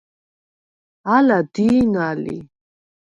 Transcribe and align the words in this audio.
ალა 1.15 1.39
დი̄ნა 1.53 2.07
ლი. 2.23 2.37